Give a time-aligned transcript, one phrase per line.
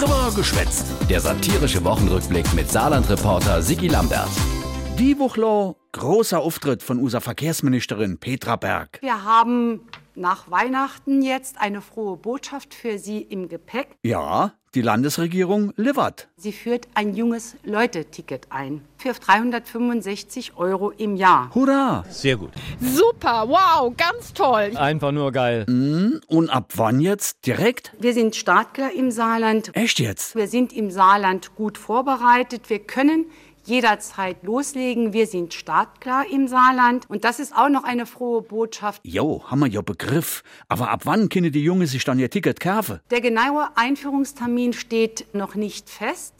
[0.00, 0.86] Drüber geschwätzt.
[1.10, 4.30] Der satirische Wochenrückblick mit Saarland-Reporter Sigi Lambert.
[4.98, 8.98] Die Woche großer Auftritt von unserer Verkehrsministerin Petra Berg.
[9.02, 9.82] Wir haben
[10.14, 13.88] nach Weihnachten jetzt eine frohe Botschaft für Sie im Gepäck.
[14.02, 16.28] Ja, die Landesregierung liefert.
[16.36, 21.50] Sie führt ein junges Leute-Ticket ein für 365 Euro im Jahr.
[21.54, 22.04] Hurra!
[22.08, 22.50] Sehr gut.
[22.80, 24.76] Super, wow, ganz toll.
[24.76, 25.66] Einfach nur geil.
[26.28, 27.44] Und ab wann jetzt?
[27.46, 27.92] Direkt?
[27.98, 29.74] Wir sind Startklar im Saarland.
[29.74, 30.36] Echt jetzt?
[30.36, 32.70] Wir sind im Saarland gut vorbereitet.
[32.70, 33.26] Wir können
[33.64, 35.12] jederzeit loslegen.
[35.12, 37.08] Wir sind startklar im Saarland.
[37.08, 39.00] Und das ist auch noch eine frohe Botschaft.
[39.04, 40.42] Jo, haben wir ja Begriff.
[40.68, 43.00] Aber ab wann können die Junge sich dann ihr Ticket kaufen?
[43.10, 46.34] Der genaue Einführungstermin steht noch nicht fest.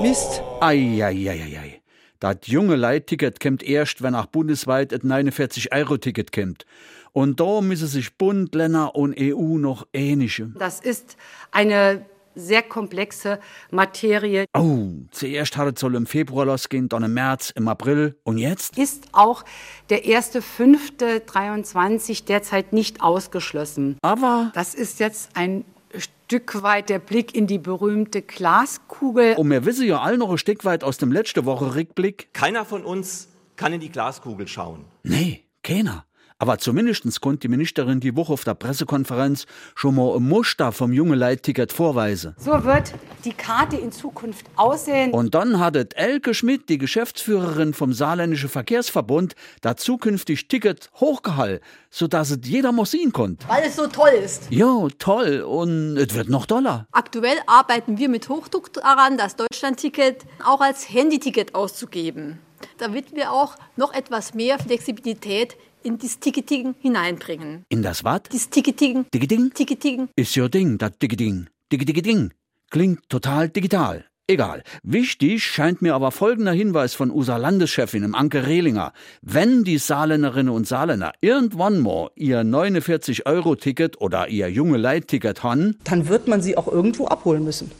[0.00, 0.42] Mist.
[0.60, 1.80] Eieieiei.
[2.20, 6.64] Das junge Leitticket kommt erst, wenn auch bundesweit ein 49-Euro-Ticket kommt.
[7.12, 10.50] Und da müssen sich Bund, Länder und EU noch ähnliche.
[10.58, 11.16] Das ist
[11.52, 13.38] eine sehr komplexe
[13.70, 14.46] Materie.
[14.56, 18.16] Oh, zuerst hat es soll im Februar losgehen, dann im März, im April.
[18.24, 18.76] Und jetzt?
[18.78, 19.44] Ist auch
[19.90, 23.98] der 1.5.23 derzeit nicht ausgeschlossen.
[24.02, 25.64] Aber, Das ist jetzt ein
[25.96, 29.34] Stück weit der Blick in die berühmte Glaskugel.
[29.36, 32.32] und wir wissen ja all noch ein Stück weit aus dem letzte Woche Rückblick.
[32.32, 34.84] Keiner von uns kann in die Glaskugel schauen.
[35.02, 36.06] Nee, keiner.
[36.38, 39.46] Aber zumindest konnte die Ministerin die Woche auf der Pressekonferenz
[39.76, 42.34] schon mal ein Muster vom junge Leitticket vorweisen.
[42.38, 42.92] So wird
[43.24, 45.12] die Karte in Zukunft aussehen.
[45.12, 52.30] Und dann hat Elke Schmidt, die Geschäftsführerin vom Saarländischen Verkehrsverbund, da zukünftig Ticket hochgehalten, sodass
[52.30, 53.48] es jeder muss sehen konnte.
[53.48, 54.48] weil es so toll ist.
[54.50, 55.40] Jo, toll.
[55.42, 56.86] Und es wird noch doller.
[56.92, 62.40] Aktuell arbeiten wir mit Hochdruck daran, das Deutschlandticket auch als Handyticket auszugeben,
[62.78, 67.64] damit wir auch noch etwas mehr Flexibilität in das Ticketing hineinbringen.
[67.68, 68.32] In das Wat?
[68.32, 69.52] Das Ticketing, Digiding?
[69.52, 71.48] Ticketing, Ist ja Ding, das Digiding.
[71.70, 72.32] Digiding.
[72.70, 74.04] Klingt total digital.
[74.26, 74.62] Egal.
[74.82, 78.94] Wichtig scheint mir aber folgender Hinweis von unserer Landeschefin im Anke Rehlinger.
[79.20, 86.08] Wenn die Saarländerinnen und Saarländer irgendwann mal ihr 49-Euro-Ticket oder ihr junge Leitticket haben, dann
[86.08, 87.70] wird man sie auch irgendwo abholen müssen.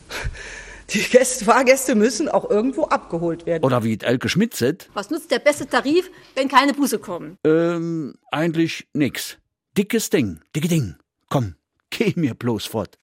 [0.92, 3.64] Die Gäste, Fahrgäste müssen auch irgendwo abgeholt werden.
[3.64, 7.38] oder wie Elke Schmidt sagt, was nutzt der beste Tarif, wenn keine Busse kommen?
[7.44, 9.38] ähm, eigentlich nix.
[9.76, 10.96] Dickes Ding, dicke Ding.
[11.30, 11.54] Komm,
[11.90, 12.90] geh mir bloß fort.